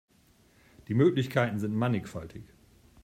Die 0.87 0.95
Möglichkeiten 0.95 1.59
sind 1.59 1.75
mannigfaltig. 1.75 2.43